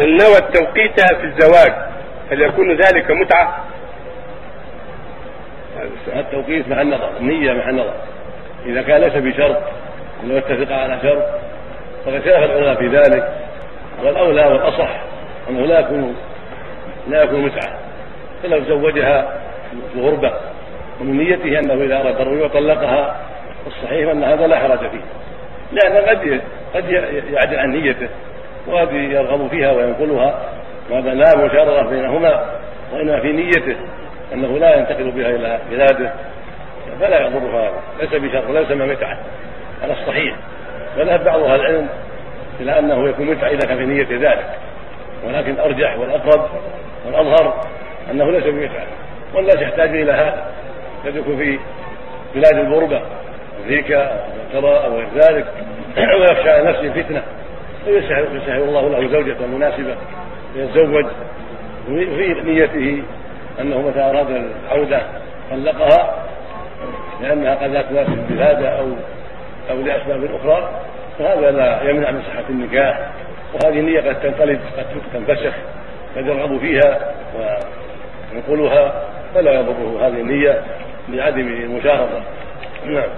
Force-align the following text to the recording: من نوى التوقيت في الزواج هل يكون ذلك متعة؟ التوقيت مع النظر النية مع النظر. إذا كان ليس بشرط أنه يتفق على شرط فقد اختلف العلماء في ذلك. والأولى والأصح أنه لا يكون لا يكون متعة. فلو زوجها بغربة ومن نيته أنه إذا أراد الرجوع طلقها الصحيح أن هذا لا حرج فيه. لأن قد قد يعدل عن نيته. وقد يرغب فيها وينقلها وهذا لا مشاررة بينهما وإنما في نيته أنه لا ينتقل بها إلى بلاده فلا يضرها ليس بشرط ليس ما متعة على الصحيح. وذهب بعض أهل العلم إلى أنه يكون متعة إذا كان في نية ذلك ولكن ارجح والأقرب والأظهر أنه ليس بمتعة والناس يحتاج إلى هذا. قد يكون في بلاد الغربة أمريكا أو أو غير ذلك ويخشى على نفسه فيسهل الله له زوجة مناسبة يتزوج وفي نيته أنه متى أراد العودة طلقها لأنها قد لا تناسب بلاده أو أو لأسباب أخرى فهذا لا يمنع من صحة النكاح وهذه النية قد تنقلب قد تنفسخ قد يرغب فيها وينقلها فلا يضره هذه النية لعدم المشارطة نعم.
من 0.00 0.16
نوى 0.16 0.38
التوقيت 0.38 1.00
في 1.00 1.24
الزواج 1.24 1.72
هل 2.30 2.42
يكون 2.42 2.76
ذلك 2.76 3.10
متعة؟ 3.10 3.64
التوقيت 6.16 6.68
مع 6.68 6.80
النظر 6.80 7.10
النية 7.20 7.52
مع 7.52 7.70
النظر. 7.70 7.94
إذا 8.66 8.82
كان 8.82 9.00
ليس 9.00 9.12
بشرط 9.12 9.56
أنه 10.24 10.34
يتفق 10.34 10.74
على 10.76 10.98
شرط 11.02 11.24
فقد 12.04 12.14
اختلف 12.14 12.36
العلماء 12.36 12.74
في 12.74 12.88
ذلك. 12.88 13.34
والأولى 14.04 14.46
والأصح 14.46 15.00
أنه 15.50 15.66
لا 15.66 15.80
يكون 15.80 16.16
لا 17.08 17.22
يكون 17.22 17.40
متعة. 17.40 17.78
فلو 18.42 18.64
زوجها 18.64 19.40
بغربة 19.94 20.32
ومن 21.00 21.18
نيته 21.18 21.58
أنه 21.58 21.84
إذا 21.84 22.00
أراد 22.00 22.20
الرجوع 22.20 22.48
طلقها 22.48 23.20
الصحيح 23.66 24.10
أن 24.10 24.24
هذا 24.24 24.46
لا 24.46 24.58
حرج 24.58 24.78
فيه. 24.78 25.04
لأن 25.72 25.96
قد 26.08 26.40
قد 26.74 26.90
يعدل 27.32 27.58
عن 27.58 27.70
نيته. 27.70 28.08
وقد 28.66 28.92
يرغب 28.92 29.48
فيها 29.48 29.72
وينقلها 29.72 30.40
وهذا 30.90 31.14
لا 31.14 31.36
مشاررة 31.36 31.90
بينهما 31.90 32.44
وإنما 32.92 33.20
في 33.20 33.32
نيته 33.32 33.76
أنه 34.32 34.58
لا 34.58 34.76
ينتقل 34.76 35.10
بها 35.10 35.30
إلى 35.30 35.58
بلاده 35.70 36.12
فلا 37.00 37.20
يضرها 37.20 37.72
ليس 38.00 38.14
بشرط 38.14 38.50
ليس 38.50 38.70
ما 38.70 38.86
متعة 38.86 39.18
على 39.82 39.92
الصحيح. 39.92 40.36
وذهب 40.98 41.24
بعض 41.24 41.40
أهل 41.40 41.60
العلم 41.60 41.88
إلى 42.60 42.78
أنه 42.78 43.08
يكون 43.08 43.26
متعة 43.26 43.48
إذا 43.48 43.68
كان 43.68 43.76
في 43.76 43.86
نية 43.86 44.30
ذلك 44.30 44.46
ولكن 45.26 45.60
ارجح 45.60 45.98
والأقرب 45.98 46.48
والأظهر 47.06 47.66
أنه 48.10 48.30
ليس 48.30 48.44
بمتعة 48.44 48.86
والناس 49.34 49.56
يحتاج 49.56 49.88
إلى 49.88 50.12
هذا. 50.12 50.44
قد 51.06 51.16
يكون 51.16 51.36
في 51.36 51.58
بلاد 52.34 52.54
الغربة 52.54 53.02
أمريكا 53.64 54.24
أو 54.54 54.68
أو 54.68 54.96
غير 54.96 55.08
ذلك 55.14 55.46
ويخشى 56.20 56.50
على 56.50 56.68
نفسه 56.68 57.22
فيسهل 57.84 58.62
الله 58.62 58.88
له 58.88 59.08
زوجة 59.08 59.46
مناسبة 59.46 59.96
يتزوج 60.56 61.04
وفي 61.90 62.34
نيته 62.44 63.02
أنه 63.60 63.80
متى 63.80 64.00
أراد 64.00 64.26
العودة 64.30 65.02
طلقها 65.50 66.26
لأنها 67.22 67.54
قد 67.54 67.70
لا 67.70 67.82
تناسب 67.82 68.26
بلاده 68.30 68.68
أو 68.68 68.86
أو 69.70 69.76
لأسباب 69.76 70.24
أخرى 70.24 70.70
فهذا 71.18 71.50
لا 71.50 71.90
يمنع 71.90 72.10
من 72.10 72.22
صحة 72.22 72.44
النكاح 72.50 73.10
وهذه 73.54 73.80
النية 73.80 74.00
قد 74.00 74.20
تنقلب 74.20 74.60
قد 74.76 74.86
تنفسخ 75.12 75.52
قد 76.16 76.26
يرغب 76.26 76.58
فيها 76.58 77.14
وينقلها 78.32 79.04
فلا 79.34 79.52
يضره 79.52 80.06
هذه 80.06 80.20
النية 80.20 80.62
لعدم 81.08 81.48
المشارطة 81.48 82.22
نعم. 82.84 83.08